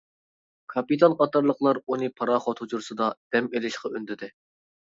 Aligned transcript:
كاپىتان 0.73 1.15
قاتارلىقلار 1.19 1.79
ئۇنى 1.87 2.09
پاراخوت 2.21 2.65
ھۇجرىسىدا 2.65 3.13
دەم 3.37 3.51
ئېلىشقا 3.55 3.93
ئۈندىدى. 3.93 4.33